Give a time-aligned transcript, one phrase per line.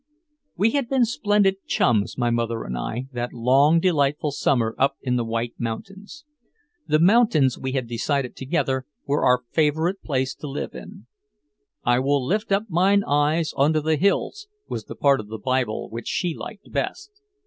[0.57, 5.15] We had been splendid chums, my mother and I, that long delightful summer up in
[5.15, 6.25] the White Mountains.
[6.87, 11.05] The mountains, we had decided together, were our favorite place to live in.
[11.83, 15.87] "I will lift up mine eyes unto the hills," was the part of the Bible
[15.91, 17.11] which she liked best.